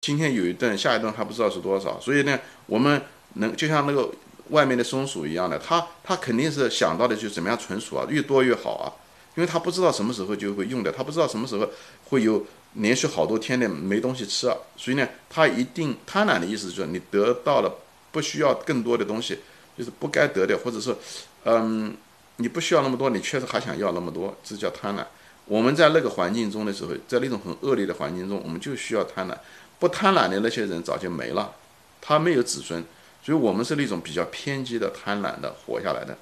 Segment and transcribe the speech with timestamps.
[0.00, 2.00] 今天有一顿，下一顿还不知道是多少。
[2.00, 3.02] 所以呢，我们
[3.34, 4.10] 能就像那个
[4.48, 8.88] 外面的松鼠一样的，它它肯定是想到的就怎么样存储啊，越多越好啊，
[9.34, 11.68] 因为它不知道什么时候就会用掉，它不知道什么时候
[12.08, 17.70] 会有连续好多天的没东西吃啊，所以呢，它一定贪婪的意思就是你得到了
[18.10, 19.40] 不需要更多的东西，
[19.76, 20.96] 就是不该得的，或者是
[21.44, 21.94] 嗯，
[22.36, 25.04] 你不需要那么多，你确实还想要那么多，这叫贪婪。
[25.44, 29.36] 我们在那个环境中的时候，在那种很恶劣的环境中，我们就需要贪婪。
[29.80, 31.52] 不贪婪的那些人早就没了，
[32.00, 32.84] 他没有子孙，
[33.24, 36.16] 所以我们是那种比较偏激的贪婪的活下来的。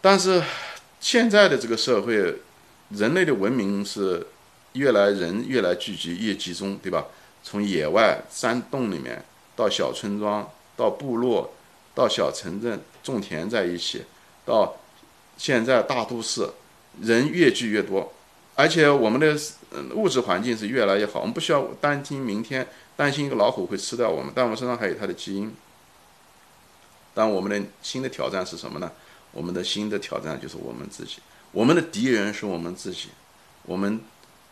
[0.00, 0.40] 但是
[1.00, 2.36] 现在的这个社会，
[2.90, 4.26] 人类的文明是
[4.74, 7.06] 越来人越来聚集越集中，对吧？
[7.42, 9.24] 从野外山洞里面
[9.56, 11.52] 到小村庄，到部落，
[11.94, 14.04] 到小城镇种田在一起，
[14.44, 14.76] 到
[15.36, 16.48] 现在大都市，
[17.00, 18.12] 人越聚越多。
[18.62, 19.36] 而且我们的
[19.72, 22.64] 嗯物质环境是越来越好，我们不需要担心明天，
[22.96, 25.52] 担心一个老虎会吃掉我们，但我们身上还有它的基因。
[27.12, 28.92] 但我们的新的挑战是什么呢？
[29.32, 31.18] 我们的新的挑战就是我们自己，
[31.50, 33.08] 我们的敌人是我们自己，
[33.64, 34.00] 我们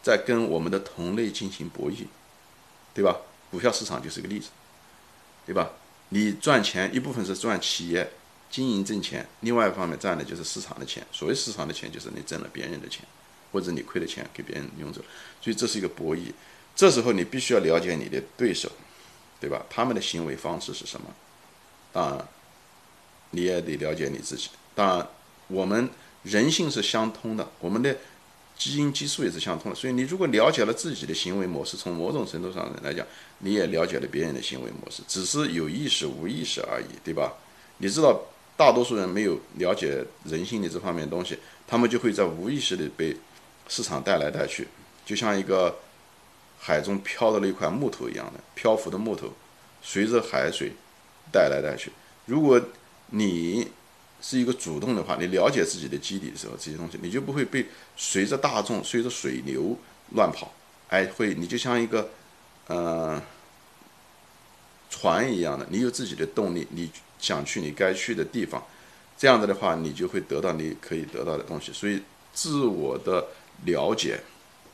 [0.03, 2.07] 在跟我们的同类进行博弈，
[2.93, 3.17] 对吧？
[3.49, 4.49] 股票市场就是个例子，
[5.47, 5.71] 对吧？
[6.09, 8.11] 你赚钱一部分是赚企业
[8.51, 11.07] 经营挣钱，另外一方面赚的就是市场的钱。
[11.13, 13.05] 所谓市场的钱，就是你挣了别人的钱。
[13.53, 15.01] 或者你亏的钱给别人用走，
[15.41, 16.33] 所以这是一个博弈。
[16.77, 18.71] 这时候你必须要了解你的对手，
[19.41, 19.67] 对吧？
[19.69, 21.07] 他们的行为方式是什么？
[21.93, 22.29] 当然，
[23.33, 24.49] 你也得了解你自己。
[24.75, 25.09] 当然，
[25.49, 25.91] 我们
[26.23, 27.95] 人性是相通的，我们的
[28.57, 29.77] 基因激素也是相通的。
[29.77, 33.05] 所以你如果了解了自己的行为模式，从某种程度上来讲，
[33.41, 37.35] 你也了解了别人的行为模式，只是有意识无意识而已，对吧？
[37.79, 38.23] 你知道，
[38.57, 43.15] 大多数人没有了解人性的这方面东西，他们就会在无意识里被。
[43.71, 44.67] 市场带来带去，
[45.07, 45.79] 就像一个
[46.59, 49.33] 海中漂的那块木头一样的漂浮的木头，
[49.81, 50.73] 随着海水
[51.33, 51.93] 带来带去。
[52.27, 52.61] 如果
[53.11, 53.71] 你
[54.21, 57.65] 是一个主动的话，你了解自己的基底的时候，这些东西你就不会被
[57.97, 59.79] 随着大众、随着水流
[60.17, 60.53] 乱跑。
[60.89, 62.11] 哎，会你就像一个
[62.67, 63.23] 呃
[64.91, 68.61] 船一样的，你有自己的动力，你想去你该去的地方，
[69.17, 71.73] 这样子的话，你就会得到你可以得到的东西。
[71.73, 72.03] 所以
[72.35, 73.25] 自我的。
[73.65, 74.21] 了解，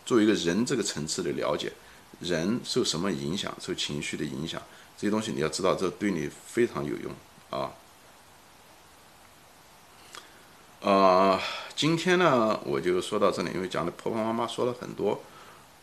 [0.05, 1.73] 作为一个人这个层次的了解，
[2.21, 4.63] 人受什么影响，受情绪的影响，
[4.97, 7.13] 这些东西你要知道，这对你非常有用
[7.51, 7.73] 啊。
[10.83, 11.43] 啊，
[11.75, 15.21] 今天呢，我就说到这里，因为讲的婆婆妈妈说了很多，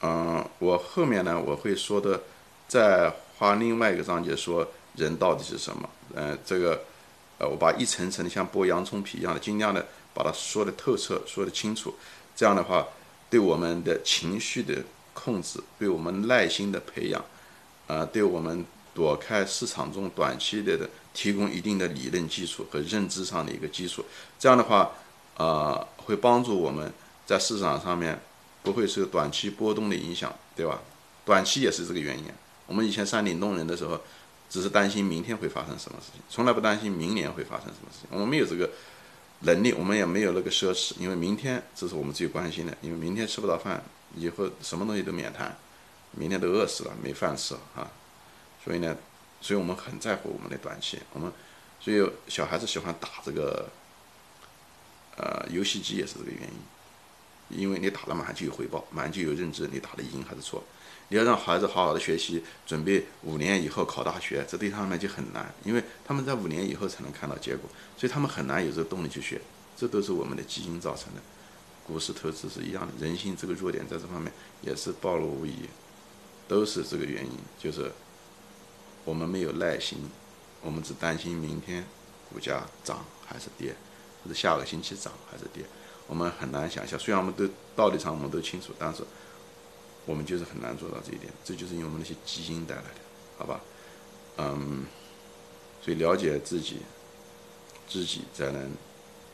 [0.01, 2.21] 嗯，我后面呢，我会说的，
[2.69, 4.65] 再花另外一个章节说
[4.95, 6.81] 人到底是什么，嗯，这个，
[7.39, 11.93] 呃，我把一层层的像剥洋葱皮一样的，尽量的把它说的透彻，说的清楚。
[12.35, 12.87] 这样的话，
[13.29, 14.83] 对我们的情绪的
[15.13, 17.23] 控制，对我们耐心的培养，
[17.87, 24.03] 啊，对我们躲开市场中短期的的提供一定的理论基础和认知上的一个基础。
[24.39, 24.91] 这样的话，
[25.37, 26.91] 啊，会帮助我们
[27.25, 28.19] 在市场上面
[28.63, 30.81] 不会受短期波动的影响，对吧？
[31.23, 32.25] 短期也是这个原因。
[32.65, 34.01] 我们以前山顶洞人的时候，
[34.49, 38.09] 只是担心明天会发生什么事情，从来不担心明年会发生什么事情。
[38.11, 38.69] 我们没有这个。
[39.45, 43.83] 能力我们也没有那个奢侈，因为明天这是我们最关心的，因为明天吃不到饭，
[44.15, 45.55] 以后什么东西都免谈，
[46.11, 47.91] 明天都饿死了，没饭吃啊，
[48.63, 48.95] 所以呢，
[49.41, 51.31] 所以我们很在乎我们的短期，我们
[51.79, 53.69] 所以小孩子喜欢打这个，
[55.17, 56.41] 呃，游戏机也是这个原
[57.49, 60.63] 因，因为你打了马上就有回报，马上就有认知，你打的赢还是错。
[61.09, 69.39] 你要让孩子好好的学习，准备五年以后考大学，这对他们就很难，因为他们在五年以后才能看到结果，所以他们很难有这个动力去学。
[69.75, 71.21] 这都是我们的基因造成的。
[71.85, 74.31] 股市投资是一样的，人性这个弱点在这方面
[74.61, 75.69] 也是暴露无遗，
[76.47, 77.91] 都是这个原因，就是
[79.03, 79.99] 我们没有耐心，
[80.61, 81.85] 我们只担心明天
[82.31, 83.75] 股价涨还是跌，
[84.23, 85.63] 或者下个星期涨还是跌，
[86.07, 86.97] 我们很难想象。
[86.97, 89.03] 虽然我们都道理上我们都清楚，但是。
[90.05, 92.99] 我们就是很难做到这一点，这就是因为我们那些基因带来的，
[93.37, 93.61] 好吧？
[94.37, 94.85] 嗯，
[95.81, 96.77] 所以了解自己，
[97.87, 98.71] 知己才能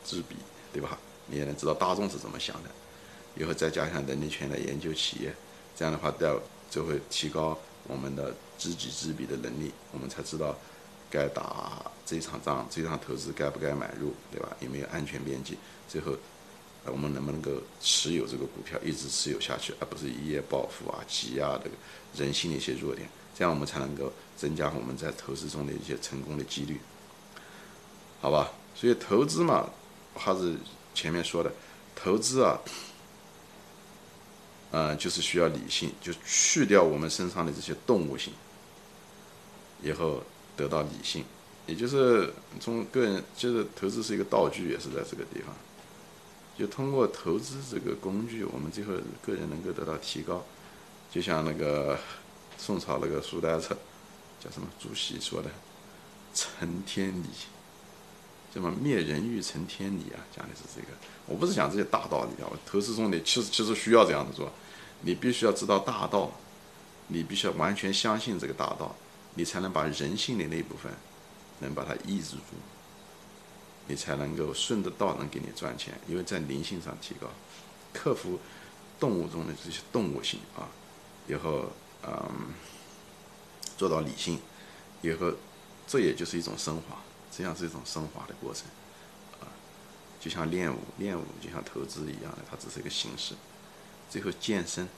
[0.04, 0.36] 知彼，
[0.72, 0.98] 对吧？
[1.26, 2.70] 你也能知道大众是怎么想的，
[3.36, 5.34] 以后再加强能力圈来研究企业，
[5.76, 6.40] 这样的话，到
[6.70, 7.58] 就会提高
[7.88, 10.56] 我们的知己知彼的能力，我们才知道
[11.10, 14.56] 该打这场仗，这场投资该不该买入，对吧？
[14.60, 15.56] 有没有安全边际？
[15.88, 16.16] 最后。
[16.86, 17.50] 我们能不能够
[17.80, 21.76] 持有这个股票一直持有下去，而不是一夜暴富啊、挤压这个
[22.16, 26.80] 人性的一些弱点，这样我们才能够增加我们在投资中的一些成功的几率，
[28.20, 28.50] 好吧？
[28.74, 29.68] 所以投资嘛，
[30.14, 30.56] 还是
[30.94, 31.52] 前面说的，
[31.94, 32.58] 投资啊，
[34.70, 38.32] 呃，就是需要理性，就去掉我们身上的这些动物性，
[39.82, 40.22] 以后
[40.56, 41.24] 得到理性，
[41.66, 45.54] 也就是从个人，就是投资是一个道具，也是在这个地方，
[46.60, 48.92] 就通过投资这个工具，我们最后
[49.24, 50.44] 个人能够得到提高，
[51.10, 51.98] 就像那个
[52.58, 53.68] 宋朝那个书呆子
[54.38, 55.50] 叫什么朱熹说的
[56.34, 57.26] “成天理”。
[58.52, 60.20] 什么灭人欲成天理啊？
[60.36, 60.88] 讲的是这个。
[61.24, 64.52] 我不是讲这些大道理啊，我投资中你其实其实需要这样子做。
[65.00, 66.30] 你必须要知道大道，
[67.06, 68.94] 你必须要完全相信这个大道，
[69.34, 70.92] 你才能把人性的那一部分
[71.60, 72.54] 能把它抑制住，
[73.90, 75.98] 你才能够顺着道能给你赚钱。
[76.06, 77.26] 因为在灵性上提高，
[77.92, 78.38] 克服
[79.00, 80.68] 动物中的这些动物性啊，
[81.26, 81.72] 以后
[82.04, 82.54] 嗯
[83.76, 84.38] 做到理性，
[85.02, 85.32] 以后
[85.88, 86.96] 这也就是一种升华。
[87.32, 88.64] 这样是一种升华的过程，
[89.40, 89.46] 啊，
[90.20, 93.34] 就像练武，练武就像投资一样的，它只是一个形式，
[94.10, 94.88] 最后健身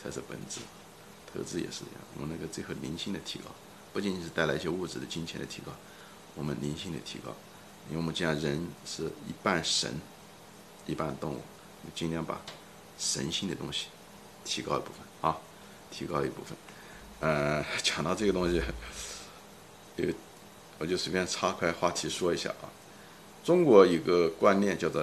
[0.00, 0.60] 才是本质，
[1.32, 2.00] 投资也是这样。
[2.14, 3.46] 我们那个最后灵性的提高，
[3.92, 5.72] 不仅仅是带来一些物质的金钱的提高，
[6.36, 7.34] 我们灵性的提高，
[7.88, 9.92] 因为我们既然人是一半神，
[10.86, 11.40] 一半动物，
[11.94, 12.40] 尽量把
[12.98, 13.86] 神性的东西
[14.44, 15.36] 提高一部分啊，
[15.90, 16.56] 提高一部分。
[17.20, 18.62] 呃， 讲到这个东西，
[19.96, 20.12] 有。
[20.78, 22.64] 我就随便岔开话题说一下啊，
[23.44, 25.02] 中国一个观念叫做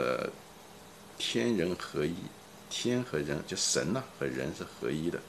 [1.19, 2.15] 天人合一，
[2.67, 5.19] 天和人就神呐和人是合一的。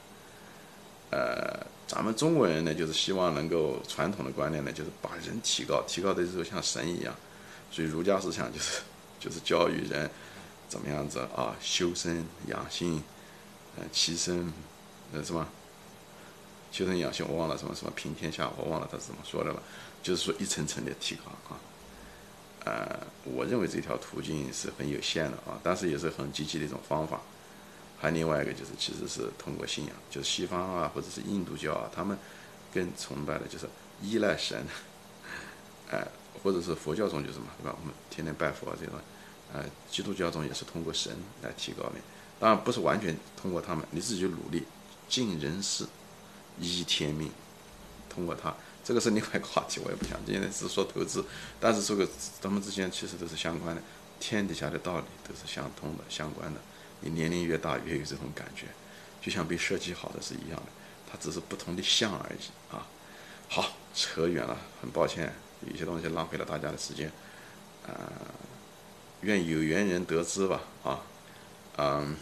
[1.11, 7.13] 呃，咱们中国人呢，就是希望能够传统的观念呢，就是把人提高，提高的时候像神一样。
[7.71, 8.81] 所以儒家思想就是
[9.19, 10.09] 就是教育人
[10.67, 13.03] 怎么样子啊，修身养性，
[13.77, 14.51] 呃，齐身，
[15.13, 15.47] 呃，什么？
[16.71, 19.61] 修身养性，我忘了什么什么平天下，我忘了他是怎么说的了。
[20.01, 21.59] 就是说一层层的提高啊，
[22.63, 27.19] 呃，我认为这条途径是很有限的啊，但是也是很积极的一种方法。
[27.99, 32.17] 还另外一个就是，其实是通过信仰，就是西方啊，或者是印度教啊，他们
[32.73, 33.67] 更崇拜的就是
[34.01, 34.65] 依赖神，
[35.91, 36.07] 哎，
[36.43, 37.75] 或者是佛教中就什么，对吧？
[37.79, 38.95] 我们天天拜佛这种，
[39.53, 41.93] 呃，基督教中也是通过神来提高的。
[42.39, 44.63] 当然不是完全通过他们，你自己努力，
[45.07, 45.85] 尽人事，
[46.59, 47.31] 依天命，
[48.09, 48.53] 通过他。
[48.83, 50.17] 这个是另外一个话题，我也不想。
[50.25, 51.23] 今天只是说投资，
[51.59, 52.07] 但是这个
[52.39, 53.81] 咱们之间其实都是相关的，
[54.19, 56.59] 天底下的道理都是相通的、相关的。
[57.01, 58.65] 你年龄越大，越有这种感觉，
[59.21, 60.71] 就像被设计好的是一样的，
[61.11, 62.87] 它只是不同的像而已啊。
[63.47, 65.33] 好，扯远了，很抱歉，
[65.67, 67.11] 有些东西浪费了大家的时间。
[67.87, 67.93] 呃，
[69.21, 70.99] 愿有缘人得知吧，啊，
[71.77, 72.15] 嗯，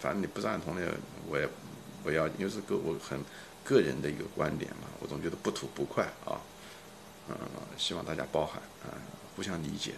[0.00, 0.94] 反正你不赞同的，
[1.28, 1.48] 我也
[2.02, 3.20] 不要，因为是个我很。
[3.64, 6.34] 个人的一个观点嘛，我总觉得不吐不快啊，
[7.28, 7.36] 嗯，
[7.76, 8.90] 希望大家包涵啊，
[9.36, 9.92] 互相理解，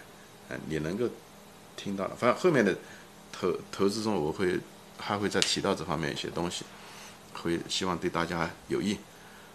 [0.51, 1.09] 嗯，你能够
[1.75, 2.77] 听到了，反正后面的
[3.33, 4.61] 投投资中，我会
[4.99, 6.67] 还会再提到这方面一些东西，
[7.33, 8.99] 会希望对大家有益。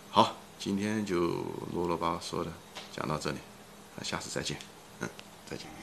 [0.10, 2.52] 好，今天就啰啰吧嗦的
[3.00, 3.38] 讲到这里，
[4.04, 4.58] 下次再见，
[5.00, 5.10] 嗯，
[5.50, 5.79] 再见。